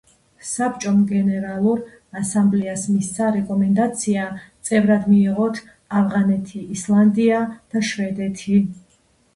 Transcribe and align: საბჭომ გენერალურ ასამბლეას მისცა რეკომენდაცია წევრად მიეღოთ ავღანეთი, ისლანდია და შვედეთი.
საბჭომ 0.51 0.95
გენერალურ 1.11 1.83
ასამბლეას 2.21 2.85
მისცა 2.95 3.27
რეკომენდაცია 3.37 4.25
წევრად 4.71 5.07
მიეღოთ 5.13 5.63
ავღანეთი, 6.01 6.65
ისლანდია 6.79 7.45
და 7.53 7.89
შვედეთი. 7.93 8.61